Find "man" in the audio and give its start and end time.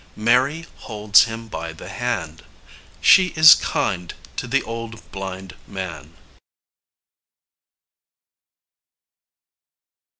5.67-6.17